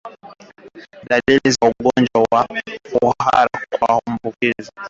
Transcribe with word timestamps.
Dalili 1.09 1.51
za 1.51 1.65
ugonjwa 1.71 2.25
wa 2.31 2.47
kuhara 2.99 3.67
kwa 3.79 3.99
mbuzi 4.07 4.47
na 4.47 4.53
kondoo 4.57 4.69